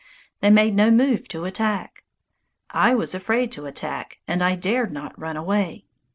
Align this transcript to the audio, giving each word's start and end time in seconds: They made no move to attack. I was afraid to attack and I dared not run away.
They 0.39 0.49
made 0.49 0.73
no 0.75 0.89
move 0.89 1.27
to 1.27 1.45
attack. 1.45 2.03
I 2.71 2.95
was 2.95 3.13
afraid 3.13 3.51
to 3.51 3.67
attack 3.67 4.17
and 4.27 4.41
I 4.41 4.55
dared 4.55 4.91
not 4.91 5.13
run 5.15 5.37
away. 5.37 5.85